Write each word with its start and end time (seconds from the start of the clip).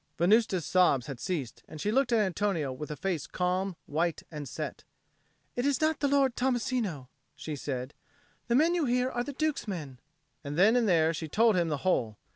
Venusta's 0.17 0.65
sobs 0.65 1.05
had 1.05 1.19
ceased, 1.19 1.61
and 1.67 1.79
she 1.79 1.91
looked 1.91 2.11
at 2.11 2.17
Antonio 2.17 2.73
with 2.73 2.89
a 2.89 2.95
face 2.95 3.27
calm, 3.27 3.75
white, 3.85 4.23
and 4.31 4.49
set. 4.49 4.83
"It 5.55 5.63
is 5.63 5.79
not 5.79 5.99
the 5.99 6.07
Lord 6.07 6.35
Tommasino," 6.35 7.07
she 7.35 7.55
said. 7.55 7.93
"The 8.47 8.55
men 8.55 8.73
you 8.73 8.85
hear 8.85 9.11
are 9.11 9.23
the 9.23 9.31
Duke's 9.33 9.67
men;" 9.67 9.99
and 10.43 10.57
then 10.57 10.75
and 10.75 10.89
there 10.89 11.13
she 11.13 11.27
told 11.27 11.55
him 11.55 11.67
the 11.67 11.77
whole. 11.85 12.17